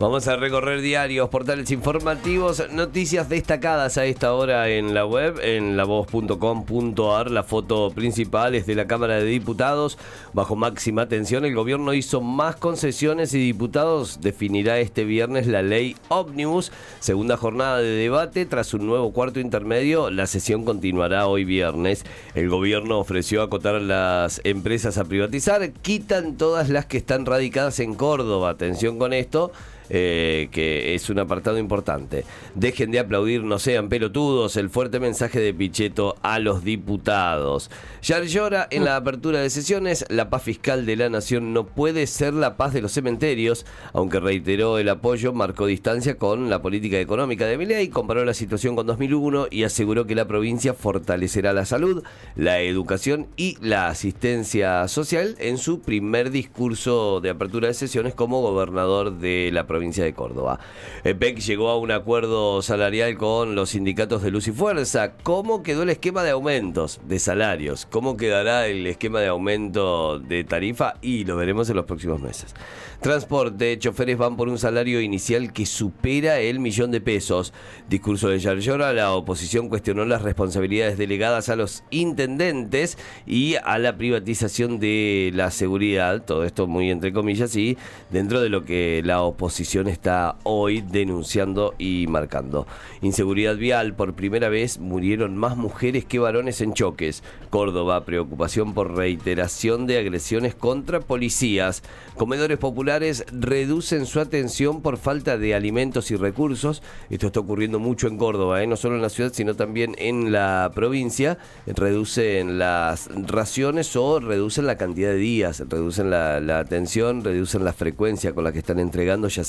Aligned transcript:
Vamos 0.00 0.28
a 0.28 0.36
recorrer 0.36 0.80
diarios, 0.80 1.28
portales 1.28 1.70
informativos, 1.70 2.72
noticias 2.72 3.28
destacadas 3.28 3.98
a 3.98 4.06
esta 4.06 4.32
hora 4.32 4.70
en 4.70 4.94
la 4.94 5.04
web, 5.04 5.38
en 5.42 5.76
lavoz.com.ar. 5.76 7.30
La 7.30 7.42
foto 7.42 7.90
principal 7.90 8.54
es 8.54 8.64
de 8.64 8.76
la 8.76 8.86
Cámara 8.86 9.16
de 9.16 9.26
Diputados. 9.26 9.98
Bajo 10.32 10.56
máxima 10.56 11.02
atención, 11.02 11.44
el 11.44 11.54
gobierno 11.54 11.92
hizo 11.92 12.22
más 12.22 12.56
concesiones 12.56 13.34
y 13.34 13.40
diputados 13.40 14.22
definirá 14.22 14.78
este 14.78 15.04
viernes 15.04 15.46
la 15.46 15.60
ley 15.60 15.94
ómnibus. 16.08 16.72
Segunda 17.00 17.36
jornada 17.36 17.76
de 17.76 17.90
debate. 17.90 18.46
Tras 18.46 18.72
un 18.72 18.86
nuevo 18.86 19.12
cuarto 19.12 19.38
intermedio, 19.38 20.08
la 20.08 20.26
sesión 20.26 20.64
continuará 20.64 21.26
hoy 21.26 21.44
viernes. 21.44 22.06
El 22.34 22.48
gobierno 22.48 22.98
ofreció 22.98 23.42
acotar 23.42 23.74
a 23.74 23.80
las 23.80 24.40
empresas 24.44 24.96
a 24.96 25.04
privatizar. 25.04 25.72
Quitan 25.72 26.38
todas 26.38 26.70
las 26.70 26.86
que 26.86 26.96
están 26.96 27.26
radicadas 27.26 27.80
en 27.80 27.94
Córdoba. 27.94 28.48
Atención 28.48 28.98
con 28.98 29.12
esto. 29.12 29.52
Eh, 29.92 30.48
que 30.52 30.94
es 30.94 31.10
un 31.10 31.18
apartado 31.18 31.58
importante. 31.58 32.24
Dejen 32.54 32.92
de 32.92 33.00
aplaudir, 33.00 33.42
no 33.42 33.58
sean 33.58 33.88
pelotudos, 33.88 34.56
el 34.56 34.70
fuerte 34.70 35.00
mensaje 35.00 35.40
de 35.40 35.52
Pichetto 35.52 36.14
a 36.22 36.38
los 36.38 36.62
diputados. 36.62 37.72
Ya 38.00 38.22
llora 38.22 38.68
en 38.70 38.84
la 38.84 38.94
apertura 38.94 39.40
de 39.40 39.50
sesiones, 39.50 40.04
la 40.08 40.30
paz 40.30 40.44
fiscal 40.44 40.86
de 40.86 40.94
la 40.94 41.08
nación 41.08 41.52
no 41.52 41.66
puede 41.66 42.06
ser 42.06 42.34
la 42.34 42.56
paz 42.56 42.72
de 42.72 42.82
los 42.82 42.92
cementerios, 42.92 43.66
aunque 43.92 44.20
reiteró 44.20 44.78
el 44.78 44.88
apoyo, 44.88 45.32
marcó 45.32 45.66
distancia 45.66 46.16
con 46.16 46.50
la 46.50 46.62
política 46.62 47.00
económica 47.00 47.46
de 47.46 47.58
Milei, 47.58 47.88
comparó 47.88 48.24
la 48.24 48.34
situación 48.34 48.76
con 48.76 48.86
2001 48.86 49.48
y 49.50 49.64
aseguró 49.64 50.06
que 50.06 50.14
la 50.14 50.28
provincia 50.28 50.72
fortalecerá 50.72 51.52
la 51.52 51.64
salud, 51.64 52.04
la 52.36 52.60
educación 52.60 53.26
y 53.36 53.56
la 53.60 53.88
asistencia 53.88 54.86
social 54.86 55.34
en 55.40 55.58
su 55.58 55.80
primer 55.80 56.30
discurso 56.30 57.20
de 57.20 57.30
apertura 57.30 57.66
de 57.66 57.74
sesiones 57.74 58.14
como 58.14 58.40
gobernador 58.40 59.18
de 59.18 59.50
la 59.52 59.66
provincia 59.66 59.79
provincia 59.80 60.04
de 60.04 60.12
Córdoba. 60.12 60.60
PEC 61.04 61.38
llegó 61.38 61.70
a 61.70 61.78
un 61.78 61.90
acuerdo 61.90 62.60
salarial 62.60 63.16
con 63.16 63.54
los 63.54 63.70
sindicatos 63.70 64.20
de 64.20 64.30
Luz 64.30 64.46
y 64.46 64.52
Fuerza. 64.52 65.12
¿Cómo 65.22 65.62
quedó 65.62 65.84
el 65.84 65.88
esquema 65.88 66.22
de 66.22 66.32
aumentos 66.32 67.00
de 67.08 67.18
salarios? 67.18 67.86
¿Cómo 67.90 68.18
quedará 68.18 68.66
el 68.66 68.86
esquema 68.86 69.20
de 69.20 69.28
aumento 69.28 70.18
de 70.18 70.44
tarifa? 70.44 70.96
Y 71.00 71.24
lo 71.24 71.36
veremos 71.36 71.70
en 71.70 71.76
los 71.76 71.86
próximos 71.86 72.20
meses. 72.20 72.54
Transporte, 73.00 73.78
choferes 73.78 74.18
van 74.18 74.36
por 74.36 74.50
un 74.50 74.58
salario 74.58 75.00
inicial 75.00 75.54
que 75.54 75.64
supera 75.64 76.38
el 76.40 76.60
millón 76.60 76.90
de 76.90 77.00
pesos. 77.00 77.54
Discurso 77.88 78.28
de 78.28 78.38
Yarlora, 78.38 78.92
la 78.92 79.12
oposición 79.12 79.70
cuestionó 79.70 80.04
las 80.04 80.20
responsabilidades 80.20 80.98
delegadas 80.98 81.48
a 81.48 81.56
los 81.56 81.84
intendentes 81.90 82.98
y 83.26 83.54
a 83.54 83.78
la 83.78 83.96
privatización 83.96 84.78
de 84.78 85.30
la 85.32 85.50
seguridad. 85.50 86.22
Todo 86.22 86.44
esto 86.44 86.66
muy 86.66 86.90
entre 86.90 87.14
comillas 87.14 87.56
y 87.56 87.78
dentro 88.10 88.42
de 88.42 88.50
lo 88.50 88.66
que 88.66 89.00
la 89.02 89.22
oposición 89.22 89.69
está 89.78 90.36
hoy 90.42 90.80
denunciando 90.80 91.74
y 91.78 92.06
marcando. 92.08 92.66
Inseguridad 93.02 93.56
vial, 93.56 93.94
por 93.94 94.14
primera 94.14 94.48
vez 94.48 94.78
murieron 94.78 95.36
más 95.36 95.56
mujeres 95.56 96.04
que 96.04 96.18
varones 96.18 96.60
en 96.60 96.74
choques. 96.74 97.22
Córdoba, 97.50 98.04
preocupación 98.04 98.74
por 98.74 98.96
reiteración 98.96 99.86
de 99.86 99.98
agresiones 99.98 100.54
contra 100.54 101.00
policías. 101.00 101.82
Comedores 102.16 102.58
populares 102.58 103.24
reducen 103.32 104.06
su 104.06 104.20
atención 104.20 104.82
por 104.82 104.96
falta 104.96 105.38
de 105.38 105.54
alimentos 105.54 106.10
y 106.10 106.16
recursos. 106.16 106.82
Esto 107.08 107.28
está 107.28 107.40
ocurriendo 107.40 107.78
mucho 107.78 108.08
en 108.08 108.18
Córdoba, 108.18 108.62
¿eh? 108.62 108.66
no 108.66 108.76
solo 108.76 108.96
en 108.96 109.02
la 109.02 109.08
ciudad, 109.08 109.32
sino 109.32 109.54
también 109.54 109.94
en 109.98 110.32
la 110.32 110.72
provincia. 110.74 111.38
Reducen 111.66 112.58
las 112.58 113.08
raciones 113.26 113.94
o 113.96 114.18
reducen 114.18 114.66
la 114.66 114.76
cantidad 114.76 115.10
de 115.10 115.16
días, 115.16 115.62
reducen 115.68 116.10
la, 116.10 116.40
la 116.40 116.58
atención, 116.58 117.22
reducen 117.22 117.64
la 117.64 117.72
frecuencia 117.72 118.32
con 118.32 118.44
la 118.44 118.52
que 118.52 118.58
están 118.58 118.80
entregando, 118.80 119.28
ya 119.28 119.44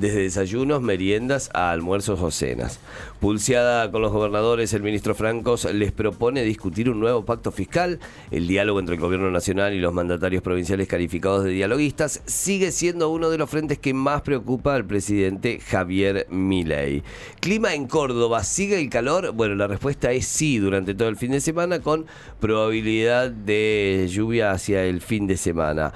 desde 0.00 0.22
desayunos, 0.22 0.80
meriendas 0.80 1.50
a 1.52 1.70
almuerzos 1.70 2.20
o 2.20 2.30
cenas. 2.30 2.80
Pulseada 3.20 3.90
con 3.90 4.00
los 4.00 4.12
gobernadores, 4.12 4.72
el 4.72 4.82
ministro 4.82 5.14
Francos 5.14 5.66
les 5.72 5.92
propone 5.92 6.42
discutir 6.42 6.88
un 6.88 7.00
nuevo 7.00 7.24
pacto 7.24 7.52
fiscal. 7.52 8.00
El 8.30 8.46
diálogo 8.46 8.80
entre 8.80 8.94
el 8.94 9.00
gobierno 9.00 9.30
nacional 9.30 9.74
y 9.74 9.78
los 9.78 9.92
mandatarios 9.92 10.42
provinciales 10.42 10.88
calificados 10.88 11.44
de 11.44 11.50
dialoguistas 11.50 12.22
sigue 12.24 12.72
siendo 12.72 13.10
uno 13.10 13.28
de 13.28 13.38
los 13.38 13.50
frentes 13.50 13.78
que 13.78 13.92
más 13.92 14.22
preocupa 14.22 14.74
al 14.74 14.86
presidente 14.86 15.60
Javier 15.60 16.26
Milei. 16.30 17.02
Clima 17.40 17.74
en 17.74 17.86
Córdoba, 17.86 18.42
¿sigue 18.42 18.80
el 18.80 18.88
calor? 18.88 19.32
Bueno, 19.32 19.54
la 19.54 19.66
respuesta 19.66 20.12
es 20.12 20.26
sí 20.26 20.58
durante 20.58 20.94
todo 20.94 21.08
el 21.08 21.16
fin 21.16 21.32
de 21.32 21.40
semana 21.40 21.80
con 21.80 22.06
probabilidad 22.40 23.30
de 23.30 24.08
lluvia 24.10 24.52
hacia 24.52 24.84
el 24.84 25.02
fin 25.02 25.26
de 25.26 25.36
semana. 25.36 25.92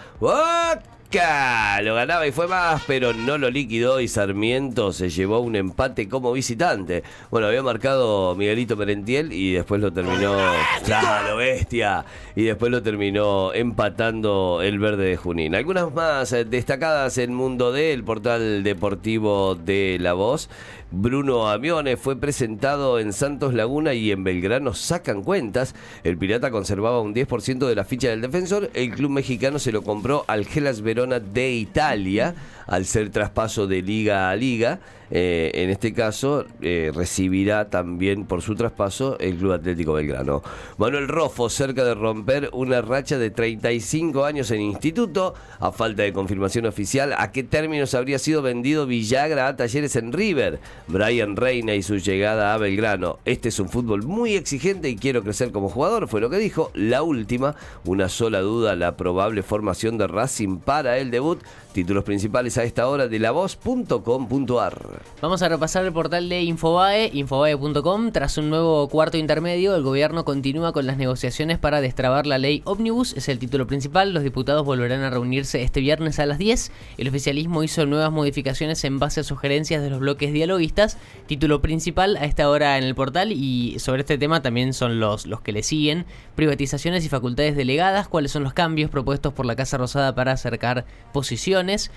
Lo 1.15 1.95
ganaba 1.95 2.27
y 2.27 2.33
fue 2.33 2.49
más, 2.49 2.83
pero 2.89 3.13
no 3.13 3.39
lo 3.39 3.49
liquidó 3.49 4.01
y 4.01 4.09
Sarmiento 4.09 4.93
se 4.93 5.11
llevó 5.11 5.39
un 5.39 5.55
empate 5.55 6.09
como 6.09 6.33
visitante. 6.33 7.05
Bueno, 7.31 7.47
había 7.47 7.63
marcado 7.63 8.35
Miguelito 8.35 8.77
Merentiel 8.77 9.33
y 9.33 9.53
después 9.53 9.81
lo 9.81 9.93
terminó. 9.93 10.37
¡Claro, 10.85 11.37
bestia! 11.37 12.05
Y 12.35 12.43
después 12.43 12.73
lo 12.73 12.83
terminó 12.83 13.55
empatando 13.55 14.61
el 14.61 14.81
verde 14.81 15.11
de 15.11 15.17
Junín. 15.17 15.55
Algunas 15.55 15.95
más 15.95 16.33
eh, 16.33 16.45
destacadas 16.45 17.17
en 17.19 17.33
Mundo 17.33 17.71
D, 17.71 17.93
el 17.93 18.03
portal 18.03 18.65
deportivo 18.65 19.55
de 19.55 19.99
La 20.01 20.15
Voz. 20.15 20.49
Bruno 20.97 21.49
Amiones 21.49 21.99
fue 21.99 22.15
presentado 22.15 23.01
en 23.01 23.13
Santos 23.13 23.53
Laguna 23.53 23.95
y 23.95 24.13
en 24.13 24.23
Belgrano 24.23 24.75
sacan 24.75 25.25
cuentas. 25.25 25.75
El 26.05 26.17
Pirata 26.17 26.53
conservaba 26.53 27.01
un 27.01 27.13
10% 27.13 27.67
de 27.67 27.75
la 27.75 27.85
ficha 27.85 28.11
del 28.11 28.21
defensor. 28.21 28.71
El 28.75 28.93
club 28.93 29.11
mexicano 29.11 29.59
se 29.59 29.73
lo 29.73 29.83
compró 29.83 30.25
al 30.29 30.47
Gelas 30.47 30.83
De 31.06 31.50
Italia 31.53 32.34
al 32.67 32.85
ser 32.87 33.11
traspaso 33.11 33.67
de 33.67 33.83
liga 33.83 34.31
a 34.31 34.37
liga. 34.37 34.81
Eh, 35.11 35.51
en 35.55 35.71
este 35.71 35.93
caso, 35.93 36.45
eh, 36.61 36.91
recibirá 36.95 37.69
también 37.69 38.25
por 38.25 38.43
su 38.43 38.55
traspaso 38.55 39.19
el 39.21 39.37
Club 39.37 39.53
Atlético 39.53 39.93
Belgrano. 39.93 40.43
Manuel 40.79 41.09
Rofo, 41.09 41.49
cerca 41.51 41.85
de 41.85 41.95
romper 41.95 42.51
una 42.53 42.81
racha 42.81 43.19
de 43.19 43.31
35 43.31 44.25
años 44.25 44.51
en 44.51 44.61
instituto, 44.61 45.35
a 45.61 45.73
falta 45.73 46.03
de 46.03 46.13
confirmación 46.13 46.67
oficial, 46.67 47.15
¿a 47.17 47.31
qué 47.33 47.45
términos 47.45 47.95
habría 47.95 48.19
sido 48.19 48.43
vendido 48.43 48.87
Villagra 48.87 49.47
a 49.47 49.57
Talleres 49.57 49.95
en 49.97 50.13
River? 50.13 50.59
Brian 50.89 51.37
Reina 51.37 51.75
y 51.75 51.83
su 51.83 51.99
llegada 51.99 52.55
a 52.55 52.59
Belgrano. 52.59 53.19
Este 53.25 53.51
es 53.51 53.61
un 53.61 53.69
fútbol 53.69 54.03
muy 54.03 54.35
exigente 54.35 54.89
y 54.89 54.97
quiero 54.97 55.23
crecer 55.23 55.53
como 55.53 55.69
jugador, 55.69 56.09
fue 56.09 56.21
lo 56.21 56.31
que 56.31 56.39
dijo. 56.39 56.71
La 56.75 57.03
última, 57.03 57.57
una 57.85 58.09
sola 58.09 58.41
duda, 58.41 58.75
la 58.75 58.97
probable 58.97 59.43
formación 59.43 59.99
de 59.99 60.07
Racing 60.07 60.59
para 60.59 60.99
el 60.99 61.11
debut. 61.11 61.41
Títulos 61.73 62.05
principales 62.05 62.53
a 62.59 62.65
esta 62.65 62.88
hora 62.88 63.09
de 63.09 63.19
lavoz.com.ar. 63.19 65.03
Vamos 65.20 65.42
a 65.42 65.48
repasar 65.48 65.84
el 65.84 65.92
portal 65.92 66.28
de 66.28 66.42
Infobae, 66.42 67.10
infobae.com. 67.12 68.12
Tras 68.12 68.38
un 68.38 68.50
nuevo 68.50 68.88
cuarto 68.88 69.16
intermedio, 69.16 69.75
el 69.75 69.82
gobierno 69.82 70.25
continúa 70.25 70.72
con 70.72 70.87
las 70.87 70.97
negociaciones 70.97 71.59
para 71.59 71.81
destrabar 71.81 72.26
la 72.26 72.38
ley 72.38 72.62
Omnibus. 72.65 73.15
Es 73.15 73.28
el 73.28 73.38
título 73.38 73.66
principal. 73.66 74.12
Los 74.12 74.22
diputados 74.22 74.65
volverán 74.65 75.03
a 75.03 75.10
reunirse 75.10 75.62
este 75.62 75.81
viernes 75.81 76.19
a 76.19 76.26
las 76.26 76.38
10. 76.38 76.70
El 76.98 77.09
oficialismo 77.09 77.62
hizo 77.62 77.87
nuevas 77.87 78.12
modificaciones 78.12 78.84
en 78.84 78.98
base 78.98 79.21
a 79.21 79.25
sugerencias 79.25 79.82
de 79.82 79.91
los 79.91 80.00
bloques 80.00 80.32
dialoguistas. 80.32 80.98
Título 81.26 81.62
principal 81.62 82.16
a 82.16 82.25
esta 82.25 82.48
hora 82.48 82.78
en 82.78 82.84
el 82.84 82.94
portal. 82.94 83.32
Y 83.32 83.78
sobre 83.78 84.00
este 84.00 84.19
tema 84.19 84.42
también 84.42 84.75
son 84.75 85.00
los, 85.00 85.26
los 85.26 85.41
que 85.41 85.53
le 85.53 85.62
siguen. 85.62 86.06
Privatizaciones 86.34 87.04
y 87.04 87.09
facultades 87.09 87.56
delegadas. 87.56 88.09
¿Cuáles 88.09 88.32
son 88.32 88.44
los 88.44 88.53
cambios 88.53 88.91
propuestos 88.91 89.32
por 89.32 89.47
la 89.47 89.56
Casa 89.56 89.78
Rosada 89.78 90.15
para 90.15 90.32
acercar 90.32 90.84
posiciones? 91.12 91.91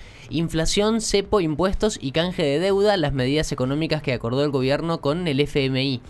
Inflación, 0.48 1.02
cepo, 1.02 1.42
impuestos 1.42 1.98
y 2.00 2.12
canje 2.12 2.42
de 2.42 2.58
deuda, 2.58 2.96
las 2.96 3.12
medidas 3.12 3.52
económicas 3.52 4.00
que 4.00 4.14
acordó 4.14 4.42
el 4.42 4.50
gobierno 4.50 5.02
con 5.02 5.28
el 5.28 5.40
FMI. 5.40 6.00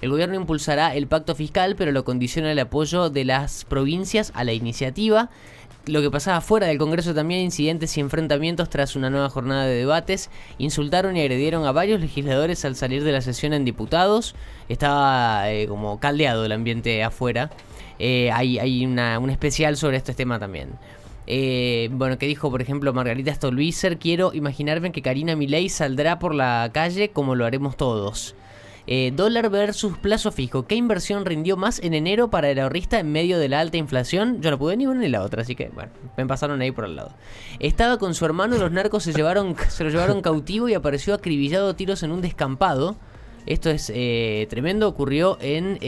El 0.00 0.10
gobierno 0.10 0.36
impulsará 0.36 0.94
el 0.94 1.08
pacto 1.08 1.34
fiscal, 1.34 1.74
pero 1.74 1.90
lo 1.90 2.04
condiciona 2.04 2.52
el 2.52 2.58
apoyo 2.60 3.10
de 3.10 3.24
las 3.24 3.64
provincias 3.64 4.30
a 4.36 4.44
la 4.44 4.52
iniciativa. 4.52 5.28
Lo 5.86 6.02
que 6.02 6.10
pasaba 6.10 6.40
fuera 6.40 6.68
del 6.68 6.78
Congreso 6.78 7.14
también, 7.14 7.40
incidentes 7.40 7.96
y 7.96 8.00
enfrentamientos 8.00 8.70
tras 8.70 8.94
una 8.94 9.10
nueva 9.10 9.28
jornada 9.28 9.66
de 9.66 9.74
debates. 9.74 10.30
Insultaron 10.58 11.16
y 11.16 11.22
agredieron 11.22 11.66
a 11.66 11.72
varios 11.72 12.00
legisladores 12.00 12.64
al 12.64 12.76
salir 12.76 13.02
de 13.02 13.10
la 13.10 13.22
sesión 13.22 13.54
en 13.54 13.64
diputados. 13.64 14.36
Estaba 14.68 15.50
eh, 15.50 15.66
como 15.66 15.98
caldeado 15.98 16.44
el 16.44 16.52
ambiente 16.52 17.02
afuera. 17.02 17.50
Eh, 17.98 18.30
hay, 18.32 18.60
hay 18.60 18.86
una, 18.86 19.18
un 19.18 19.30
especial 19.30 19.76
sobre 19.76 19.96
este 19.96 20.14
tema 20.14 20.38
también. 20.38 20.68
Eh, 21.32 21.90
bueno, 21.92 22.18
que 22.18 22.26
dijo, 22.26 22.50
por 22.50 22.60
ejemplo, 22.60 22.92
Margarita 22.92 23.32
Stolbizer, 23.32 23.98
quiero 23.98 24.34
imaginarme 24.34 24.90
que 24.90 25.00
Karina 25.00 25.36
Milei 25.36 25.68
saldrá 25.68 26.18
por 26.18 26.34
la 26.34 26.68
calle 26.74 27.10
como 27.10 27.36
lo 27.36 27.46
haremos 27.46 27.76
todos. 27.76 28.34
Eh, 28.88 29.12
dólar 29.14 29.48
versus 29.48 29.96
plazo 29.96 30.32
fijo. 30.32 30.66
¿Qué 30.66 30.74
inversión 30.74 31.24
rindió 31.24 31.56
más 31.56 31.78
en 31.84 31.94
enero 31.94 32.30
para 32.30 32.50
el 32.50 32.58
ahorrista 32.58 32.98
en 32.98 33.12
medio 33.12 33.38
de 33.38 33.48
la 33.48 33.60
alta 33.60 33.76
inflación? 33.76 34.42
Yo 34.42 34.50
no 34.50 34.58
pude 34.58 34.76
ni 34.76 34.88
una 34.88 35.02
ni 35.02 35.08
la 35.08 35.22
otra, 35.22 35.42
así 35.42 35.54
que 35.54 35.68
bueno, 35.68 35.92
me 36.16 36.26
pasaron 36.26 36.60
ahí 36.62 36.72
por 36.72 36.84
el 36.84 36.96
lado. 36.96 37.12
Estaba 37.60 38.00
con 38.00 38.16
su 38.16 38.24
hermano, 38.24 38.58
los 38.58 38.72
narcos 38.72 39.04
se, 39.04 39.12
llevaron, 39.12 39.54
se 39.68 39.84
lo 39.84 39.90
llevaron 39.90 40.22
cautivo 40.22 40.68
y 40.68 40.74
apareció 40.74 41.14
acribillado 41.14 41.70
a 41.70 41.76
tiros 41.76 42.02
en 42.02 42.10
un 42.10 42.22
descampado. 42.22 42.96
Esto 43.46 43.70
es 43.70 43.92
eh, 43.94 44.48
tremendo, 44.50 44.88
ocurrió 44.88 45.38
en 45.40 45.78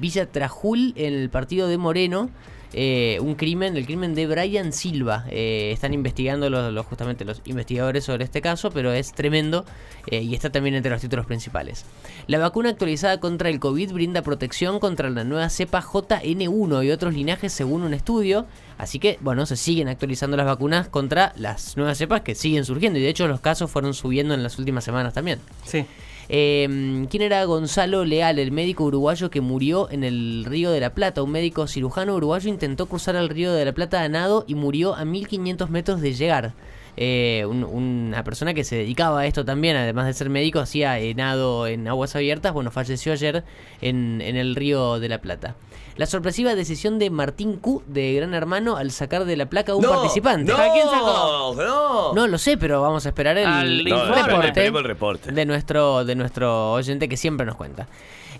Villa 0.00 0.26
Trajul, 0.26 0.92
en 0.94 1.14
el 1.14 1.30
partido 1.30 1.66
de 1.66 1.78
Moreno. 1.78 2.30
Eh, 2.76 3.18
un 3.20 3.36
crimen, 3.36 3.76
el 3.76 3.86
crimen 3.86 4.14
de 4.14 4.26
Brian 4.26 4.72
Silva. 4.72 5.24
Eh, 5.30 5.70
están 5.72 5.94
investigando 5.94 6.50
los, 6.50 6.86
justamente 6.86 7.24
los 7.24 7.40
investigadores 7.44 8.04
sobre 8.04 8.24
este 8.24 8.42
caso, 8.42 8.70
pero 8.72 8.92
es 8.92 9.12
tremendo 9.12 9.64
eh, 10.08 10.22
y 10.22 10.34
está 10.34 10.50
también 10.50 10.74
entre 10.74 10.90
los 10.90 11.00
títulos 11.00 11.24
principales. 11.24 11.84
La 12.26 12.38
vacuna 12.38 12.70
actualizada 12.70 13.20
contra 13.20 13.48
el 13.48 13.60
COVID 13.60 13.92
brinda 13.92 14.22
protección 14.22 14.80
contra 14.80 15.08
la 15.08 15.22
nueva 15.22 15.48
cepa 15.50 15.80
JN1 15.82 16.84
y 16.84 16.90
otros 16.90 17.14
linajes 17.14 17.52
según 17.52 17.82
un 17.82 17.94
estudio. 17.94 18.46
Así 18.76 18.98
que, 18.98 19.18
bueno, 19.20 19.46
se 19.46 19.56
siguen 19.56 19.86
actualizando 19.86 20.36
las 20.36 20.46
vacunas 20.46 20.88
contra 20.88 21.32
las 21.36 21.76
nuevas 21.76 21.96
cepas 21.96 22.22
que 22.22 22.34
siguen 22.34 22.64
surgiendo. 22.64 22.98
Y 22.98 23.02
de 23.02 23.08
hecho 23.08 23.28
los 23.28 23.40
casos 23.40 23.70
fueron 23.70 23.94
subiendo 23.94 24.34
en 24.34 24.42
las 24.42 24.58
últimas 24.58 24.82
semanas 24.82 25.14
también. 25.14 25.38
Sí. 25.64 25.86
Eh, 26.28 27.06
¿Quién 27.10 27.22
era 27.22 27.44
Gonzalo 27.44 28.04
Leal, 28.04 28.38
el 28.38 28.52
médico 28.52 28.84
uruguayo 28.84 29.30
que 29.30 29.40
murió 29.40 29.90
en 29.90 30.04
el 30.04 30.44
Río 30.44 30.70
de 30.70 30.80
la 30.80 30.94
Plata? 30.94 31.22
Un 31.22 31.30
médico 31.30 31.66
cirujano 31.66 32.14
uruguayo 32.14 32.48
intentó 32.48 32.86
cruzar 32.86 33.16
el 33.16 33.28
Río 33.28 33.52
de 33.52 33.64
la 33.64 33.72
Plata 33.72 34.02
a 34.02 34.08
nado 34.08 34.44
y 34.46 34.54
murió 34.54 34.94
a 34.94 35.04
1500 35.04 35.70
metros 35.70 36.00
de 36.00 36.14
llegar. 36.14 36.54
Eh, 36.96 37.44
un- 37.48 37.64
una 37.64 38.22
persona 38.24 38.54
que 38.54 38.62
se 38.64 38.76
dedicaba 38.76 39.20
a 39.20 39.26
esto 39.26 39.44
también, 39.44 39.76
además 39.76 40.06
de 40.06 40.12
ser 40.14 40.30
médico, 40.30 40.60
hacía 40.60 40.98
eh, 41.00 41.14
nado 41.14 41.66
en 41.66 41.88
aguas 41.88 42.14
abiertas. 42.14 42.52
Bueno, 42.52 42.70
falleció 42.70 43.12
ayer 43.12 43.42
en, 43.80 44.20
en 44.20 44.36
el 44.36 44.54
Río 44.54 45.00
de 45.00 45.08
la 45.08 45.18
Plata. 45.20 45.56
La 45.96 46.06
sorpresiva 46.06 46.56
decisión 46.56 46.98
de 46.98 47.08
Martín 47.10 47.56
Q 47.56 47.82
de 47.86 48.14
Gran 48.14 48.34
Hermano 48.34 48.76
al 48.76 48.90
sacar 48.90 49.24
de 49.26 49.36
la 49.36 49.46
placa 49.46 49.72
a 49.72 49.74
un 49.76 49.82
No, 49.82 49.90
participante. 49.90 50.50
No, 50.52 50.58
¿A 50.58 50.72
quién 50.72 50.88
sacó? 50.88 51.54
No, 51.56 52.14
No 52.14 52.26
lo 52.26 52.36
sé, 52.38 52.56
pero 52.58 52.80
vamos 52.82 53.06
a 53.06 53.10
esperar 53.10 53.38
el, 53.38 53.84
No, 53.84 53.96
esperemos 54.04 54.80
el 54.80 54.84
reporte. 54.84 55.30
de 55.32 55.46
nuestro, 55.46 56.04
de 56.04 56.14
nuestro 56.16 56.72
oyente 56.72 57.08
que 57.08 57.16
siempre 57.16 57.46
nos 57.46 57.54
cuenta. 57.54 57.86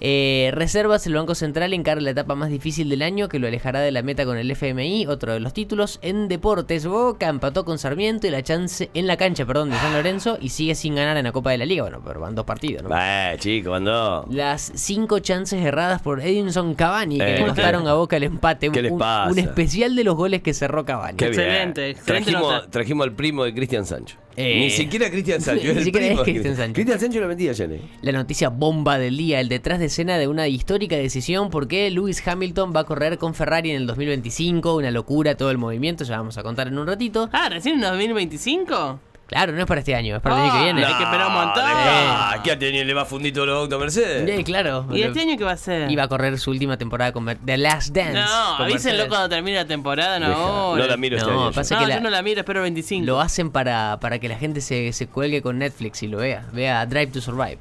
Eh, 0.00 0.50
reservas, 0.55 1.06
el 1.06 1.14
Banco 1.14 1.35
Central 1.35 1.73
encara 1.73 2.00
la 2.00 2.11
etapa 2.11 2.35
más 2.35 2.50
difícil 2.50 2.88
del 2.88 3.02
año 3.02 3.29
que 3.29 3.38
lo 3.38 3.46
alejará 3.46 3.81
de 3.81 3.91
la 3.93 4.02
meta 4.02 4.25
con 4.25 4.37
el 4.37 4.50
FMI, 4.50 5.06
otro 5.06 5.32
de 5.32 5.41
los 5.41 5.52
títulos. 5.52 5.99
En 6.02 6.29
deportes, 6.29 6.87
Boca 6.87 7.29
empató 7.29 7.64
con 7.64 7.79
Sarmiento 7.79 8.26
y 8.26 8.31
la 8.31 8.43
chance 8.43 8.91
en 8.94 9.06
la 9.06 9.17
cancha, 9.17 9.44
perdón, 9.46 9.70
de 9.70 9.76
San 9.76 9.93
Lorenzo 9.93 10.38
y 10.41 10.49
sigue 10.50 10.75
sin 10.75 10.94
ganar 10.94 11.17
en 11.17 11.25
la 11.25 11.32
Copa 11.32 11.50
de 11.50 11.58
la 11.58 11.67
Liga. 11.67 11.82
Bueno, 11.85 12.00
pero 12.05 12.20
van 12.20 12.35
dos 12.35 12.44
partidos, 12.44 12.82
¿no? 12.82 12.91
Eh, 12.99 13.37
chico, 13.38 13.70
cuando. 13.70 14.26
Las 14.31 14.73
cinco 14.75 15.19
chances 15.20 15.64
erradas 15.64 16.02
por 16.02 16.20
Edinson 16.20 16.75
Cavani 16.75 17.19
que 17.19 17.35
Eh, 17.35 17.38
le 17.38 17.46
costaron 17.46 17.85
¿qué- 17.85 17.88
a 17.91 17.94
Boca 17.94 18.17
el 18.17 18.25
empate. 18.25 18.70
qué 18.70 18.82
les 18.82 18.93
un, 18.93 18.99
pasa? 18.99 19.31
un 19.31 19.38
especial 19.38 19.94
de 19.96 20.05
los 20.05 20.17
goles 20.17 20.43
que 20.43 20.55
cerró 20.55 20.85
Cavani. 20.85 21.17
Qué. 21.17 21.26
Excelente, 21.26 21.91
excelente 21.91 22.32
Trajimos, 22.32 22.70
trajimos 22.70 23.05
al 23.06 23.12
primo 23.12 23.44
de 23.44 23.55
Cristian 23.55 23.87
Sancho. 23.87 24.17
Eh. 24.37 24.59
Ni 24.61 24.71
siquiera 24.71 25.11
Cristian 25.11 25.41
Sancho, 25.43 25.63
Ni 25.65 25.71
es 25.71 25.77
el 25.77 25.85
siquiera 25.85 26.07
primo 26.09 26.21
es 26.23 26.27
de 26.27 26.33
Cristian 26.33 26.57
Sancho. 26.57 26.73
Cristian 26.75 27.01
Sancho 27.01 27.21
lo 27.21 27.29
metía 27.29 27.51
ayer. 27.51 27.73
eh. 27.73 27.81
La 28.03 28.13
noticia 28.13 28.49
bomba 28.49 28.99
del 28.99 29.17
día, 29.17 29.41
el 29.41 29.49
detrás 29.49 29.79
de 29.79 29.87
escena 29.87 30.19
de 30.19 30.29
una 30.29 30.49
histórica 30.49 30.97
decisión 30.97 31.51
porque 31.51 31.91
Lewis 31.91 32.27
Hamilton 32.27 32.73
va 32.75 32.81
a 32.81 32.85
correr 32.85 33.19
con 33.19 33.35
Ferrari 33.35 33.71
en 33.71 33.77
el 33.77 33.87
2025, 33.87 34.77
una 34.77 34.91
locura 34.91 35.37
todo 35.37 35.51
el 35.51 35.59
movimiento, 35.59 36.05
ya 36.05 36.17
vamos 36.17 36.37
a 36.39 36.43
contar 36.43 36.69
en 36.69 36.79
un 36.79 36.87
ratito. 36.87 37.29
Ah, 37.33 37.49
recién 37.49 37.77
en 37.77 37.81
2025. 37.83 39.01
Claro, 39.26 39.53
no 39.53 39.61
es 39.61 39.67
para 39.67 39.81
este 39.81 39.94
año, 39.94 40.17
es 40.17 40.23
para 40.23 40.37
el 40.37 40.43
año 40.43 40.53
que 40.53 40.59
Ah, 40.59 40.62
viene. 40.65 40.81
no. 40.82 40.87
Hay 40.87 40.94
que 40.94 41.03
esperar 41.03 41.26
un 41.29 41.32
montón. 41.35 41.65
Ah, 41.67 42.41
¿qué 42.44 42.56
tiene? 42.56 42.85
¿Le 42.85 42.93
va 42.94 43.03
a 43.03 43.05
fundir 43.06 43.32
todos 43.32 43.47
los 43.49 43.56
autos 43.59 43.81
Mercedes? 43.81 44.31
Sí, 44.37 44.44
claro. 44.44 44.87
¿Y 44.93 45.03
este 45.03 45.21
año 45.21 45.37
qué 45.38 45.44
va 45.44 45.53
a 45.53 45.56
ser? 45.56 45.91
Iba 45.91 46.03
a 46.03 46.09
correr 46.09 46.38
su 46.38 46.50
última 46.50 46.76
temporada 46.76 47.11
con 47.12 47.25
Mer- 47.25 47.38
The 47.44 47.56
Last 47.56 47.94
Dance. 47.94 48.12
No, 48.12 48.56
con 48.59 48.67
avísenlo 48.67 48.91
Mercedes. 48.99 49.09
cuando 49.09 49.29
termine 49.31 49.56
la 49.56 49.65
temporada, 49.67 50.19
no 50.21 50.26
ahora. 50.26 50.82
no 50.82 50.88
la 50.91 50.97
miro 50.99 51.17
este 51.17 51.29
No, 51.31 51.37
año. 51.41 51.50
yo. 51.50 51.55
pasa- 51.55 51.75
No, 51.76 51.81
que 51.81 51.87
la- 51.88 51.94
yo 51.97 52.00
no 52.03 52.11
la 52.11 52.23
miro, 52.23 52.41
espero 52.41 52.61
25. 52.62 53.06
Lo 53.06 53.21
hacen 53.21 53.50
para, 53.50 53.99
para 53.99 54.19
que 54.19 54.29
la 54.29 54.37
gente 54.37 54.61
se, 54.61 54.93
se 54.93 55.06
cuelgue 55.06 55.41
con 55.41 55.59
Netflix 55.59 56.03
y 56.03 56.09
lo 56.09 56.19
vea. 56.19 56.44
Vea 56.53 56.85
Drive 56.85 57.06
to 57.09 57.20
Survive. 57.23 57.59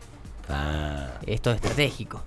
Ah. 0.49 1.07
Esto 1.25 1.51
es 1.51 1.55
estratégico. 1.55 2.21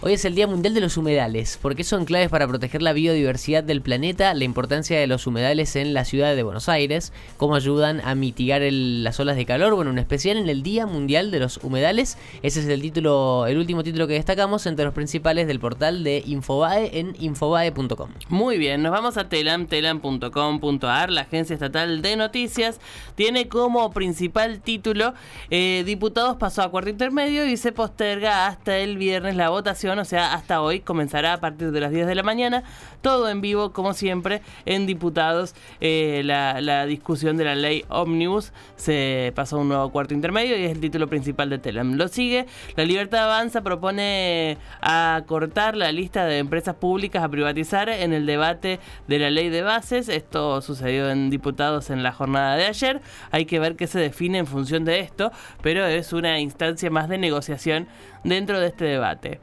Hoy 0.00 0.14
es 0.14 0.24
el 0.24 0.34
Día 0.34 0.46
Mundial 0.46 0.74
de 0.74 0.80
los 0.80 0.96
Humedales. 0.96 1.58
¿Por 1.60 1.74
qué 1.74 1.84
son 1.84 2.04
claves 2.04 2.28
para 2.28 2.46
proteger 2.46 2.82
la 2.82 2.92
biodiversidad 2.92 3.64
del 3.64 3.82
planeta? 3.82 4.34
La 4.34 4.44
importancia 4.44 4.98
de 4.98 5.06
los 5.06 5.26
humedales 5.26 5.76
en 5.76 5.94
la 5.94 6.04
ciudad 6.04 6.34
de 6.36 6.42
Buenos 6.42 6.68
Aires. 6.68 7.12
¿Cómo 7.36 7.54
ayudan 7.54 8.00
a 8.04 8.14
mitigar 8.14 8.62
las 8.62 9.18
olas 9.20 9.36
de 9.36 9.46
calor? 9.46 9.74
Bueno, 9.74 9.90
un 9.90 9.98
especial 9.98 10.36
en 10.36 10.48
el 10.48 10.62
Día 10.62 10.86
Mundial 10.86 11.30
de 11.30 11.40
los 11.40 11.58
Humedales. 11.58 12.18
Ese 12.42 12.60
es 12.60 12.66
el 12.66 12.82
título, 12.82 13.46
el 13.46 13.58
último 13.58 13.82
título 13.82 14.06
que 14.06 14.14
destacamos 14.14 14.66
entre 14.66 14.84
los 14.84 14.94
principales 14.94 15.46
del 15.46 15.60
portal 15.60 16.04
de 16.04 16.22
Infobae 16.26 16.98
en 16.98 17.16
infobae.com. 17.18 18.10
Muy 18.28 18.58
bien, 18.58 18.82
nos 18.82 18.92
vamos 18.92 19.16
a 19.16 19.28
telam, 19.28 19.66
telam.com.ar, 19.66 21.10
la 21.10 21.22
agencia 21.22 21.54
estatal 21.54 22.02
de 22.02 22.16
noticias. 22.16 22.80
Tiene 23.14 23.48
como 23.48 23.90
principal 23.92 24.60
título 24.60 25.14
eh, 25.50 25.82
Diputados 25.84 26.36
pasó 26.36 26.62
a 26.62 26.70
cuarto 26.70 26.90
intermedio 26.90 27.46
y 27.46 27.56
se 27.56 27.72
posterga 27.72 28.46
hasta 28.46 28.78
el 28.78 28.96
viernes 28.96 29.36
la 29.36 29.50
votación, 29.50 29.71
o 29.98 30.04
sea, 30.04 30.34
hasta 30.34 30.60
hoy 30.60 30.80
comenzará 30.80 31.34
a 31.34 31.40
partir 31.40 31.72
de 31.72 31.80
las 31.80 31.90
10 31.90 32.06
de 32.06 32.14
la 32.14 32.22
mañana. 32.22 32.62
Todo 33.00 33.28
en 33.28 33.40
vivo, 33.40 33.72
como 33.72 33.94
siempre, 33.94 34.42
en 34.66 34.86
Diputados. 34.86 35.54
eh, 35.80 36.22
la, 36.24 36.60
la 36.60 36.86
discusión 36.86 37.36
de 37.36 37.44
la 37.44 37.54
ley 37.54 37.84
Omnibus 37.88 38.52
se 38.76 39.32
pasó 39.34 39.56
a 39.56 39.60
un 39.60 39.68
nuevo 39.68 39.90
cuarto 39.90 40.14
intermedio 40.14 40.56
y 40.58 40.64
es 40.64 40.72
el 40.72 40.80
título 40.80 41.08
principal 41.08 41.50
de 41.50 41.58
Telam. 41.58 41.94
Lo 41.94 42.08
sigue, 42.08 42.46
La 42.76 42.84
Libertad 42.84 43.24
Avanza 43.24 43.62
propone 43.62 44.58
acortar 44.80 45.76
la 45.76 45.90
lista 45.92 46.24
de 46.24 46.38
empresas 46.38 46.74
públicas 46.74 47.22
a 47.24 47.28
privatizar 47.28 47.88
en 47.88 48.12
el 48.12 48.26
debate 48.26 48.80
de 49.08 49.18
la 49.18 49.30
ley 49.30 49.48
de 49.48 49.62
bases. 49.62 50.08
Esto 50.08 50.60
sucedió 50.60 51.10
en 51.10 51.30
diputados 51.30 51.90
en 51.90 52.02
la 52.02 52.12
jornada 52.12 52.56
de 52.56 52.66
ayer. 52.66 53.00
Hay 53.30 53.46
que 53.46 53.58
ver 53.58 53.76
qué 53.76 53.86
se 53.86 53.98
define 53.98 54.38
en 54.38 54.46
función 54.46 54.84
de 54.84 55.00
esto, 55.00 55.32
pero 55.62 55.86
es 55.86 56.12
una 56.12 56.38
instancia 56.40 56.90
más 56.90 57.08
de 57.08 57.18
negociación 57.18 57.88
dentro 58.24 58.60
de 58.60 58.68
este 58.68 58.84
debate. 58.84 59.40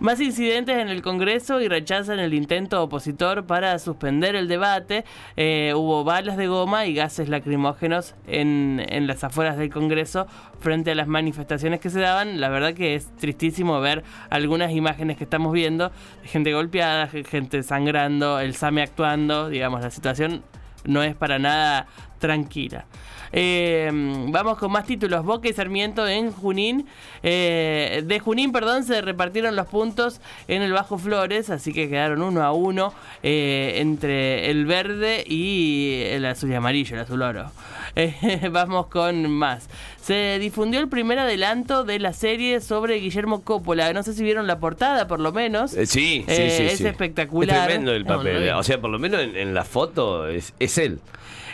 Más 0.00 0.20
incidentes 0.20 0.78
en 0.78 0.88
el 0.90 1.02
Congreso 1.02 1.60
y 1.60 1.66
rechazan 1.66 2.20
el 2.20 2.32
intento 2.32 2.80
opositor 2.80 3.46
para 3.46 3.76
suspender 3.80 4.36
el 4.36 4.46
debate. 4.46 5.04
Eh, 5.36 5.72
hubo 5.74 6.04
balas 6.04 6.36
de 6.36 6.46
goma 6.46 6.86
y 6.86 6.94
gases 6.94 7.28
lacrimógenos 7.28 8.14
en, 8.28 8.84
en 8.88 9.08
las 9.08 9.24
afueras 9.24 9.56
del 9.58 9.70
Congreso 9.70 10.28
frente 10.60 10.92
a 10.92 10.94
las 10.94 11.08
manifestaciones 11.08 11.80
que 11.80 11.90
se 11.90 11.98
daban. 11.98 12.40
La 12.40 12.48
verdad 12.48 12.74
que 12.74 12.94
es 12.94 13.10
tristísimo 13.16 13.80
ver 13.80 14.04
algunas 14.30 14.70
imágenes 14.70 15.16
que 15.16 15.24
estamos 15.24 15.52
viendo. 15.52 15.90
Gente 16.22 16.52
golpeada, 16.52 17.08
gente 17.08 17.64
sangrando, 17.64 18.38
el 18.38 18.54
SAME 18.54 18.82
actuando. 18.82 19.48
Digamos, 19.48 19.80
la 19.80 19.90
situación 19.90 20.44
no 20.88 21.02
es 21.02 21.14
para 21.14 21.38
nada 21.38 21.86
tranquila. 22.18 22.86
Eh, 23.32 23.90
vamos 24.28 24.58
con 24.58 24.72
más 24.72 24.86
títulos. 24.86 25.24
Boca 25.24 25.48
y 25.48 25.52
Sarmiento 25.52 26.06
en 26.06 26.32
Junín. 26.32 26.86
Eh, 27.22 28.02
de 28.04 28.18
Junín, 28.20 28.52
perdón, 28.52 28.84
se 28.84 29.00
repartieron 29.00 29.54
los 29.54 29.66
puntos 29.66 30.20
en 30.48 30.62
el 30.62 30.72
Bajo 30.72 30.98
Flores, 30.98 31.50
así 31.50 31.72
que 31.72 31.88
quedaron 31.88 32.22
uno 32.22 32.42
a 32.42 32.52
uno 32.52 32.92
eh, 33.22 33.74
entre 33.76 34.50
el 34.50 34.66
verde 34.66 35.24
y 35.26 36.02
el 36.06 36.24
azul 36.26 36.50
y 36.50 36.54
amarillo, 36.54 36.96
el 36.96 37.02
azul 37.02 37.22
oro. 37.22 37.50
Eh, 37.96 38.48
vamos 38.52 38.86
con 38.86 39.30
más. 39.30 39.68
Se 40.00 40.38
difundió 40.38 40.80
el 40.80 40.88
primer 40.88 41.18
adelanto 41.18 41.84
de 41.84 41.98
la 41.98 42.12
serie 42.12 42.60
sobre 42.60 42.96
Guillermo 42.96 43.42
Coppola. 43.44 43.92
No 43.92 44.02
sé 44.02 44.14
si 44.14 44.22
vieron 44.22 44.46
la 44.46 44.58
portada, 44.58 45.06
por 45.08 45.20
lo 45.20 45.32
menos. 45.32 45.74
Eh, 45.74 45.86
sí, 45.86 46.24
sí, 46.26 46.32
Eh, 46.32 46.54
sí. 46.56 46.62
es 46.64 46.78
sí. 46.78 46.86
espectacular. 46.86 47.56
Es 47.56 47.64
tremendo 47.66 47.92
el 47.92 48.04
papel. 48.04 48.48
o 48.50 48.62
sea, 48.62 48.80
por 48.80 48.90
lo 48.90 48.98
menos 48.98 49.20
en, 49.20 49.36
en 49.36 49.54
la 49.54 49.64
foto 49.64 50.28
es, 50.28 50.54
es 50.58 50.78
él. 50.78 51.00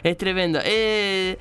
Es 0.03 0.17
tremendo. 0.19 0.61
Eh, 0.63 1.39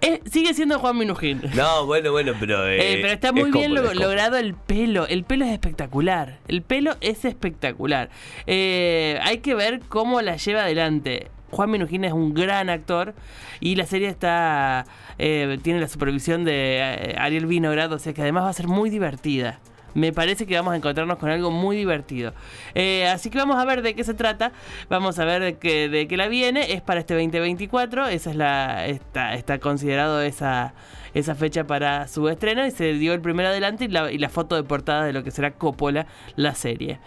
eh, 0.00 0.20
sigue 0.30 0.54
siendo 0.54 0.78
Juan 0.78 0.96
Minujín. 0.96 1.42
No, 1.54 1.84
bueno, 1.86 2.12
bueno, 2.12 2.32
pero. 2.38 2.68
Eh, 2.68 2.76
eh, 2.94 2.98
pero 3.02 3.14
está 3.14 3.28
es 3.28 3.34
muy 3.34 3.50
bien 3.50 3.74
lo- 3.74 3.90
es 3.90 3.96
logrado 3.98 4.36
el 4.36 4.54
pelo. 4.54 5.06
El 5.08 5.24
pelo 5.24 5.44
es 5.44 5.50
espectacular. 5.52 6.38
El 6.46 6.62
pelo 6.62 6.96
es 7.00 7.24
espectacular. 7.24 8.08
Hay 8.46 9.38
que 9.42 9.54
ver 9.56 9.80
cómo 9.88 10.22
la 10.22 10.36
lleva 10.36 10.62
adelante. 10.62 11.26
Juan 11.50 11.70
Minujín 11.70 12.04
es 12.04 12.12
un 12.12 12.34
gran 12.34 12.70
actor 12.70 13.14
y 13.60 13.76
la 13.76 13.86
serie 13.86 14.08
está 14.08 14.84
eh, 15.18 15.58
tiene 15.62 15.80
la 15.80 15.88
supervisión 15.88 16.44
de 16.44 16.78
eh, 16.78 17.16
Ariel 17.18 17.46
Vinograd, 17.46 17.92
o 17.92 17.98
sea 17.98 18.12
que 18.12 18.22
además 18.22 18.44
va 18.44 18.50
a 18.50 18.54
ser 18.54 18.68
muy 18.68 18.90
divertida. 18.90 19.58
Me 19.94 20.12
parece 20.12 20.46
que 20.46 20.54
vamos 20.54 20.74
a 20.74 20.76
encontrarnos 20.76 21.18
con 21.18 21.30
algo 21.30 21.50
muy 21.50 21.76
divertido. 21.76 22.32
Eh, 22.74 23.08
así 23.08 23.30
que 23.30 23.38
vamos 23.38 23.56
a 23.56 23.64
ver 23.64 23.82
de 23.82 23.94
qué 23.94 24.04
se 24.04 24.14
trata. 24.14 24.52
Vamos 24.88 25.18
a 25.18 25.24
ver 25.24 25.42
de 25.42 25.58
qué, 25.58 25.88
de 25.88 26.06
qué 26.06 26.16
la 26.16 26.28
viene. 26.28 26.72
Es 26.72 26.82
para 26.82 27.00
este 27.00 27.14
2024. 27.14 28.06
Esa 28.06 28.30
es 28.30 28.36
la. 28.36 28.86
Está, 28.86 29.34
está 29.34 29.58
considerado 29.58 30.20
esa, 30.22 30.74
esa 31.18 31.34
fecha 31.34 31.66
para 31.66 32.08
su 32.08 32.28
estreno. 32.28 32.66
Y 32.66 32.70
se 32.70 32.92
dio 32.94 33.12
el 33.14 33.20
primer 33.20 33.46
adelante 33.46 33.84
y 33.84 33.88
la, 33.88 34.10
y 34.10 34.18
la 34.18 34.28
foto 34.28 34.56
de 34.56 34.62
portada 34.62 35.04
de 35.04 35.12
lo 35.12 35.24
que 35.24 35.30
será 35.30 35.52
Coppola, 35.52 36.06
la 36.36 36.54
serie. 36.54 37.00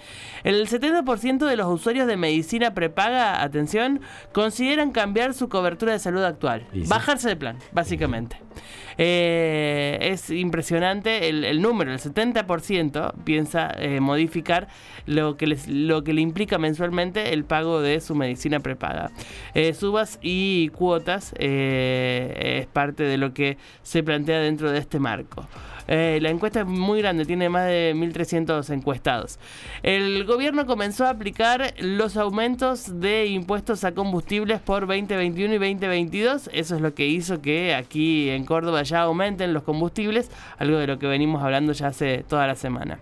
El 0.44 0.68
70% 0.68 1.46
de 1.46 1.56
los 1.56 1.68
usuarios 1.68 2.08
de 2.08 2.18
medicina 2.18 2.74
prepaga, 2.74 3.42
atención, 3.42 4.02
consideran 4.34 4.92
cambiar 4.92 5.34
su 5.34 5.50
cobertura 5.50 5.94
de 5.94 6.00
salud 6.00 6.24
actual. 6.24 6.66
Sí. 6.74 6.84
Bajarse 6.88 7.30
de 7.30 7.36
plan, 7.36 7.58
básicamente. 7.72 8.38
Eh, 8.98 9.98
es 10.02 10.30
impresionante 10.30 11.30
el, 11.30 11.44
el 11.46 11.62
número, 11.62 11.92
el 11.92 12.00
70% 12.00 13.14
piensa 13.24 13.72
eh, 13.78 14.00
modificar 14.00 14.68
lo 15.06 15.38
que, 15.38 15.48
les, 15.48 15.68
lo 15.68 16.04
que 16.04 16.14
le 16.14 16.22
implica 16.22 16.58
mensualmente 16.58 17.34
el 17.34 17.44
pago 17.44 17.82
de 17.82 18.00
su 18.02 18.16
medicina 18.16 18.60
prepaga. 18.60 19.12
Eh, 19.54 19.74
subas 19.74 20.20
y 20.22 20.70
cuotas 20.70 21.34
es 21.38 22.68
parte 22.68 23.04
de 23.04 23.18
lo 23.18 23.34
que 23.34 23.58
se 23.82 24.01
plantea 24.04 24.40
dentro 24.40 24.72
de 24.72 24.80
este 24.80 25.00
marco. 25.00 25.48
Eh, 25.88 26.20
la 26.22 26.30
encuesta 26.30 26.62
es 26.62 26.66
muy 26.66 27.02
grande, 27.02 27.26
tiene 27.26 27.50
más 27.50 27.66
de 27.66 27.94
1.300 27.96 28.70
encuestados. 28.74 29.40
El 29.84 30.24
gobierno 30.26 30.66
comenzó 30.66 31.06
a 31.06 31.10
aplicar 31.10 31.74
los 31.80 32.18
aumentos 32.18 33.02
de 33.02 33.26
impuestos 33.26 33.84
a 33.84 33.94
combustibles 33.94 34.62
por 34.62 34.88
2021 34.88 35.56
y 35.56 35.58
2022. 35.58 36.50
Eso 36.54 36.76
es 36.76 36.82
lo 36.82 36.94
que 36.94 37.08
hizo 37.08 37.42
que 37.42 37.76
aquí 37.76 38.30
en 38.30 38.46
Córdoba 38.46 38.84
ya 38.84 39.02
aumenten 39.02 39.54
los 39.54 39.64
combustibles, 39.64 40.32
algo 40.58 40.78
de 40.78 40.88
lo 40.88 40.98
que 40.98 41.08
venimos 41.08 41.44
hablando 41.44 41.74
ya 41.74 41.88
hace 41.88 42.24
toda 42.28 42.48
la 42.48 42.56
semana. 42.56 43.00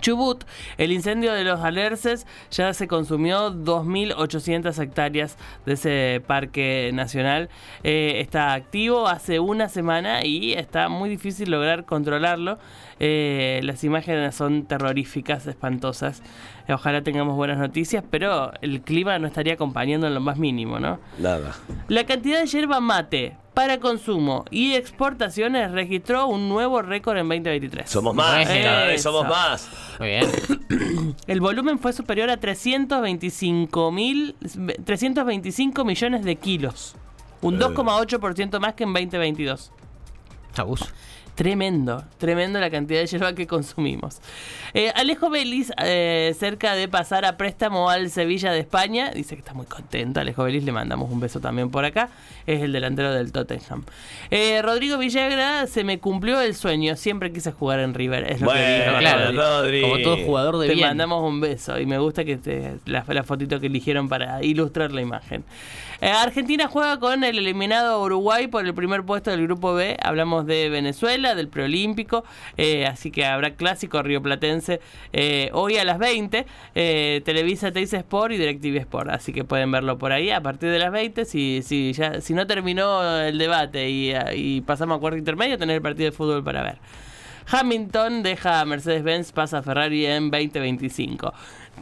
Chubut, 0.00 0.44
el 0.76 0.92
incendio 0.92 1.32
de 1.32 1.44
los 1.44 1.60
alerces 1.60 2.26
ya 2.50 2.72
se 2.74 2.86
consumió 2.86 3.50
2.800 3.52 4.78
hectáreas 4.82 5.36
de 5.64 5.72
ese 5.72 6.22
parque 6.26 6.90
nacional. 6.92 7.48
Eh, 7.82 8.20
está 8.20 8.52
activo 8.52 9.08
hace 9.08 9.40
una 9.40 9.68
semana 9.68 10.24
y 10.24 10.52
está 10.52 10.88
muy 10.88 11.08
difícil 11.08 11.50
lograr 11.50 11.84
controlarlo. 11.84 12.58
Eh, 13.00 13.60
las 13.64 13.82
imágenes 13.84 14.34
son 14.34 14.66
terroríficas, 14.66 15.46
espantosas. 15.46 16.22
Eh, 16.66 16.74
ojalá 16.74 17.02
tengamos 17.02 17.36
buenas 17.36 17.58
noticias, 17.58 18.04
pero 18.08 18.52
el 18.60 18.82
clima 18.82 19.18
no 19.18 19.26
estaría 19.26 19.54
acompañando 19.54 20.06
en 20.06 20.14
lo 20.14 20.20
más 20.20 20.36
mínimo, 20.36 20.78
¿no? 20.78 21.00
Nada. 21.18 21.54
La 21.88 22.04
cantidad 22.04 22.40
de 22.40 22.46
yerba 22.46 22.80
mate 22.80 23.36
para 23.58 23.80
consumo 23.80 24.44
y 24.52 24.74
exportaciones 24.74 25.72
registró 25.72 26.28
un 26.28 26.48
nuevo 26.48 26.80
récord 26.80 27.16
en 27.16 27.28
2023. 27.28 27.90
Somos 27.90 28.14
más, 28.14 28.46
Bueno. 28.46 28.62
cada 28.62 28.84
vez 28.86 29.02
somos 29.02 29.26
más. 29.26 29.68
Muy 29.98 30.08
bien. 30.10 31.16
El 31.26 31.40
volumen 31.40 31.80
fue 31.80 31.92
superior 31.92 32.30
a 32.30 32.36
325, 32.36 33.90
mil, 33.90 34.36
325 34.84 35.84
millones 35.84 36.24
de 36.24 36.36
kilos. 36.36 36.94
Un 37.42 37.58
2,8% 37.58 38.60
más 38.60 38.74
que 38.74 38.84
en 38.84 38.92
2022. 38.92 39.72
Abuso. 40.56 40.86
Tremendo, 41.38 42.02
tremendo 42.18 42.58
la 42.58 42.68
cantidad 42.68 42.98
de 42.98 43.06
yerba 43.06 43.32
que 43.32 43.46
consumimos. 43.46 44.16
Eh, 44.74 44.90
Alejo 44.96 45.30
Belis, 45.30 45.72
eh, 45.84 46.34
cerca 46.36 46.74
de 46.74 46.88
pasar 46.88 47.24
a 47.24 47.36
préstamo 47.36 47.90
al 47.90 48.10
Sevilla 48.10 48.50
de 48.50 48.58
España, 48.58 49.12
dice 49.14 49.36
que 49.36 49.42
está 49.42 49.54
muy 49.54 49.66
contento. 49.66 50.18
Alejo 50.18 50.42
Belis, 50.42 50.64
le 50.64 50.72
mandamos 50.72 51.08
un 51.12 51.20
beso 51.20 51.38
también 51.38 51.70
por 51.70 51.84
acá. 51.84 52.08
Es 52.44 52.60
el 52.60 52.72
delantero 52.72 53.12
del 53.14 53.30
Tottenham. 53.30 53.84
Eh, 54.32 54.60
Rodrigo 54.62 54.98
Villagra, 54.98 55.68
se 55.68 55.84
me 55.84 56.00
cumplió 56.00 56.40
el 56.40 56.56
sueño. 56.56 56.96
Siempre 56.96 57.32
quise 57.32 57.52
jugar 57.52 57.78
en 57.78 57.94
River. 57.94 58.24
Es 58.32 58.40
lo 58.40 58.48
que 58.48 58.54
Bueno, 58.58 58.84
dijo 58.86 58.98
claro, 58.98 59.24
Rodri. 59.26 59.36
Rodri. 59.36 59.82
Como 59.82 59.98
todo 60.00 60.16
jugador 60.26 60.58
de 60.58 60.66
Te 60.66 60.74
bien. 60.74 60.88
mandamos 60.88 61.22
un 61.22 61.40
beso 61.40 61.78
y 61.78 61.86
me 61.86 61.98
gusta 61.98 62.24
que 62.24 62.36
te, 62.36 62.78
la, 62.84 63.04
la 63.06 63.22
fotito 63.22 63.60
que 63.60 63.68
eligieron 63.68 64.08
para 64.08 64.42
ilustrar 64.42 64.90
la 64.90 65.02
imagen. 65.02 65.44
Eh, 66.00 66.10
Argentina 66.10 66.68
juega 66.68 67.00
con 67.00 67.24
el 67.24 67.38
eliminado 67.38 68.00
Uruguay 68.02 68.46
por 68.46 68.64
el 68.64 68.72
primer 68.72 69.02
puesto 69.02 69.30
del 69.32 69.42
grupo 69.42 69.74
B. 69.74 69.96
Hablamos 70.00 70.46
de 70.46 70.68
Venezuela, 70.68 71.27
del 71.34 71.48
preolímpico, 71.48 72.24
eh, 72.56 72.86
así 72.86 73.10
que 73.10 73.24
habrá 73.24 73.54
clásico 73.54 74.02
rioplatense 74.02 74.80
eh, 75.12 75.50
hoy 75.52 75.76
a 75.76 75.84
las 75.84 75.98
20. 75.98 76.46
eh, 76.74 77.22
Televisa, 77.24 77.72
Teis 77.72 77.92
Sport 77.92 78.32
y 78.32 78.36
DirecTV 78.36 78.76
Sport, 78.78 79.10
así 79.10 79.32
que 79.32 79.44
pueden 79.44 79.70
verlo 79.70 79.98
por 79.98 80.12
ahí 80.12 80.30
a 80.30 80.40
partir 80.40 80.70
de 80.70 80.78
las 80.78 80.92
20. 80.92 81.24
Si, 81.24 81.62
si, 81.62 81.92
ya, 81.92 82.20
si 82.20 82.34
no 82.34 82.46
terminó 82.46 83.18
el 83.20 83.38
debate 83.38 83.88
y, 83.88 84.12
y 84.34 84.60
pasamos 84.62 84.98
a 84.98 85.00
cuarto 85.00 85.18
intermedio, 85.18 85.58
tener 85.58 85.76
el 85.76 85.82
partido 85.82 86.10
de 86.10 86.16
fútbol 86.16 86.44
para 86.44 86.62
ver. 86.62 86.78
Hamilton 87.50 88.22
deja 88.22 88.60
a 88.60 88.64
Mercedes-Benz, 88.66 89.32
pasa 89.32 89.58
a 89.58 89.62
Ferrari 89.62 90.04
en 90.04 90.30
2025. 90.30 91.32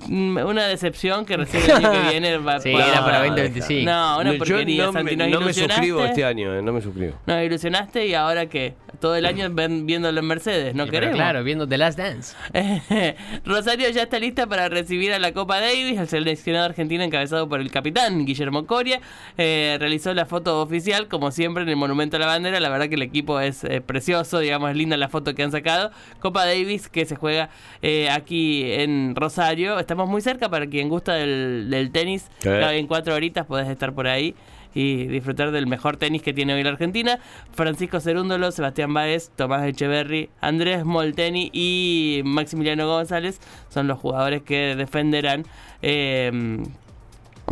Mm, 0.09 0.37
Una 0.39 0.67
decepción 0.67 1.25
que 1.25 1.37
recién 1.37 1.63
el 1.65 1.71
año 1.87 1.93
que 1.93 2.11
viene 2.11 2.37
va 2.39 2.61
Sí, 2.61 2.73
va- 2.73 2.87
era 2.87 3.05
para 3.05 3.23
deja. 3.23 3.35
2025. 3.35 3.91
No, 3.91 4.19
una 4.21 4.33
Yo 4.33 4.39
porquería, 4.39 4.85
no, 4.87 4.93
Santi, 4.93 5.17
me, 5.17 5.29
no 5.29 5.53
suscribo 5.53 6.05
este 6.05 6.25
año, 6.25 6.55
eh, 6.55 6.63
no 6.63 6.73
me 6.73 6.81
suscribo. 6.81 7.15
Nos 7.27 7.43
ilusionaste 7.43 8.07
y 8.07 8.15
ahora 8.15 8.47
que 8.47 8.75
todo 9.01 9.17
el 9.17 9.27
año 9.27 9.49
ven- 9.51 9.87
viéndolo 9.87 10.21
en 10.21 10.27
Mercedes, 10.27 10.75
no 10.75 10.85
Sí, 10.85 10.91
queremos. 10.91 11.17
Claro, 11.17 11.43
viendo 11.45 11.67
The 11.69 11.79
Last 11.79 11.99
Dance. 11.99 12.35
Rosario 13.45 13.89
ya 13.91 14.03
está 14.03 14.19
lista 14.19 14.47
para 14.47 14.69
recibir 14.69 15.13
a 15.13 15.19
la 15.19 15.33
Copa 15.33 15.61
Davis. 15.61 15.99
El 15.99 16.09
seleccionado 16.09 16.65
argentino, 16.67 17.03
encabezado 17.05 17.49
por 17.49 17.61
el 17.61 17.71
capitán 17.71 18.25
Guillermo 18.25 18.67
Coria, 18.67 19.01
eh, 19.39 19.77
realizó 19.79 20.15
la 20.15 20.27
foto 20.27 20.61
oficial, 20.61 21.09
como 21.09 21.31
siempre, 21.31 21.63
en 21.63 21.69
el 21.69 21.77
Monumento 21.77 22.17
a 22.17 22.21
la 22.21 22.27
Bandera. 22.27 22.61
La 22.61 22.69
verdad 22.69 22.89
que 22.89 22.95
el 22.95 23.03
equipo 23.03 23.41
es 23.41 23.65
eh, 23.65 23.81
precioso, 23.81 24.39
digamos, 24.39 24.71
es 24.71 24.77
linda 24.77 24.97
la 24.97 25.09
foto 25.09 25.35
que 25.35 25.43
han 25.43 25.53
sacado. 25.53 25.91
Copa 26.21 26.45
Davis 26.47 26.89
que 26.89 27.05
se 27.07 27.17
juega 27.17 27.51
eh, 27.83 28.09
aquí 28.11 28.71
en 28.73 29.15
Rosario. 29.15 29.79
Estamos 29.87 30.09
muy 30.09 30.21
cerca 30.21 30.49
para 30.49 30.67
quien 30.67 30.89
gusta 30.89 31.15
del, 31.15 31.69
del 31.71 31.93
tenis. 31.93 32.27
Claro, 32.41 32.71
En 32.71 32.89
cuatro 32.89 33.15
horitas 33.15 33.47
podés 33.47 33.69
estar 33.69 33.95
por 33.95 34.09
ahí 34.09 34.35
y 34.75 35.07
disfrutar 35.07 35.53
del 35.53 35.69
mejor 35.69 35.97
tenis 35.97 36.23
que 36.23 36.33
tiene 36.33 36.55
hoy 36.55 36.65
la 36.65 36.71
Argentina. 36.71 37.21
Francisco 37.53 38.01
Cerúndolo, 38.01 38.51
Sebastián 38.51 38.93
Báez, 38.93 39.31
Tomás 39.37 39.65
Echeverry, 39.65 40.29
Andrés 40.41 40.85
Molteni 40.85 41.51
y 41.53 42.23
Maximiliano 42.25 42.89
González 42.89 43.39
son 43.69 43.87
los 43.87 44.01
jugadores 44.01 44.43
que 44.43 44.75
defenderán 44.75 45.45
eh, 45.83 46.59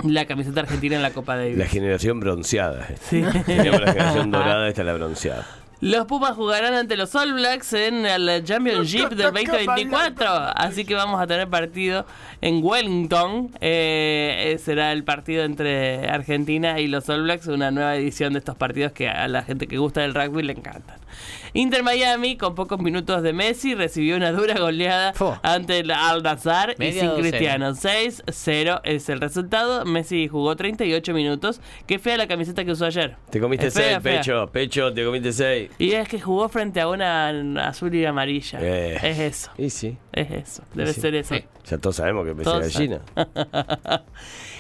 la 0.03 0.25
camiseta 0.25 0.59
argentina 0.62 0.97
en 0.97 1.03
la 1.03 1.12
Copa 1.12 1.37
Davis. 1.37 1.57
La 1.57 1.67
generación 1.67 2.19
bronceada. 2.19 2.88
Sí. 3.00 3.23
Tenemos 3.47 3.81
la 3.81 3.93
generación 3.93 4.33
dorada, 4.33 4.67
esta 4.67 4.83
es 4.83 4.87
la 4.87 4.95
bronceada. 4.95 5.47
Los 5.85 6.07
Pumas 6.07 6.35
jugarán 6.35 6.73
ante 6.73 6.97
los 6.97 7.14
All 7.14 7.35
Blacks 7.35 7.75
en 7.75 8.07
el 8.07 8.43
Championship 8.43 9.11
del 9.11 9.35
2024. 9.35 10.26
Así 10.57 10.87
que 10.87 10.95
vamos 10.95 11.21
a 11.21 11.26
tener 11.26 11.47
partido 11.50 12.07
en 12.41 12.64
Wellington. 12.64 13.50
Eh, 13.61 14.55
eh, 14.55 14.59
será 14.59 14.93
el 14.93 15.05
partido 15.05 15.45
entre 15.45 16.09
Argentina 16.09 16.81
y 16.81 16.87
los 16.87 17.07
All 17.11 17.25
Blacks. 17.25 17.49
Una 17.49 17.71
nueva 17.71 17.97
edición 17.97 18.33
de 18.33 18.38
estos 18.38 18.57
partidos 18.57 18.93
que 18.93 19.11
a 19.11 19.29
la 19.29 19.43
gente 19.43 19.67
que 19.67 19.76
gusta 19.76 20.00
del 20.00 20.14
rugby 20.14 20.43
le 20.43 20.55
encantan. 20.55 20.97
Inter 21.53 21.83
Miami, 21.83 22.37
con 22.37 22.55
pocos 22.55 22.81
minutos 22.81 23.23
de 23.23 23.33
Messi, 23.33 23.75
recibió 23.75 24.17
una 24.17 24.33
dura 24.33 24.59
goleada 24.59 25.12
ante 25.43 25.81
el 25.81 25.91
Al 25.91 26.23
Nazar 26.23 26.75
y 26.81 26.93
sin. 26.93 27.11
Cristiano. 27.11 27.71
6-0 27.75 28.81
es 28.85 29.09
el 29.09 29.21
resultado. 29.21 29.85
Messi 29.85 30.29
jugó 30.29 30.57
38 30.57 31.12
minutos. 31.12 31.61
Qué 31.87 31.99
fea 31.99 32.17
la 32.17 32.26
camiseta 32.26 32.64
que 32.64 32.73
usó 32.73 32.87
ayer. 32.87 33.17
Te 33.31 33.38
comiste 33.38 33.67
Es 33.67 33.75
fea, 33.75 34.00
seis, 34.00 34.03
fea. 34.03 34.19
pecho, 34.19 34.50
pecho, 34.50 34.93
te 34.93 35.05
comiste 35.05 35.33
seis. 35.33 35.71
Y 35.78 35.93
es 35.93 36.09
que 36.09 36.21
jugó 36.21 36.49
frente 36.49 36.81
a 36.81 36.88
una 36.88 37.28
azul 37.69 37.95
y 37.95 38.04
amarilla. 38.04 38.59
Eh. 38.62 38.97
Es 39.02 39.19
eso, 39.19 39.50
Y 39.59 39.71
sí, 39.71 39.97
es 40.12 40.31
eso. 40.31 40.62
Debe 40.75 40.93
Sí. 40.93 41.00
ser 41.00 41.14
eso. 41.14 41.35
Ya 41.66 41.78
todos 41.78 41.97
sabemos 41.97 42.25
que 42.25 42.31
empecé 42.31 42.50
gallina. 42.50 43.00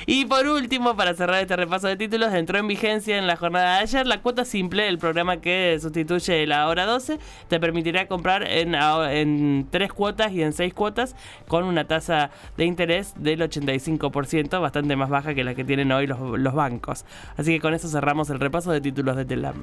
Y 0.06 0.26
por 0.26 0.46
último, 0.46 0.96
para 0.96 1.14
cerrar 1.14 1.40
este 1.40 1.56
repaso 1.56 1.88
de 1.88 1.96
títulos, 1.96 2.34
entró 2.34 2.58
en 2.58 2.68
vigencia 2.68 3.16
en 3.16 3.26
la 3.26 3.36
jornada 3.36 3.76
de 3.76 3.82
ayer 3.84 4.06
la 4.06 4.20
cuota 4.20 4.44
simple, 4.44 4.86
el 4.86 4.98
programa 4.98 5.38
que 5.38 5.78
sustituye 5.80 6.46
la 6.46 6.68
hora 6.68 6.84
12, 6.84 7.18
te 7.48 7.58
permitirá 7.58 8.06
comprar 8.06 8.46
en, 8.46 8.74
en 8.74 9.66
tres 9.70 9.94
cuotas 9.94 10.30
y 10.32 10.42
en 10.42 10.52
seis 10.52 10.74
cuotas 10.74 11.16
con 11.48 11.64
una 11.64 11.86
tasa 11.86 12.30
de 12.58 12.66
interés 12.66 13.14
del 13.16 13.40
85%, 13.40 14.60
bastante 14.60 14.94
más 14.94 15.08
baja 15.08 15.32
que 15.34 15.42
la 15.42 15.54
que 15.54 15.64
tienen 15.64 15.90
hoy 15.90 16.06
los, 16.06 16.18
los 16.38 16.52
bancos. 16.52 17.06
Así 17.38 17.52
que 17.54 17.60
con 17.60 17.72
eso 17.72 17.88
cerramos 17.88 18.28
el 18.28 18.40
repaso 18.40 18.72
de 18.72 18.82
títulos 18.82 19.16
de 19.16 19.24
Telam. 19.24 19.62